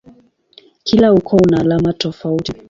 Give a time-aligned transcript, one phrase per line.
[0.83, 2.53] Kila ukoo una alama tofauti.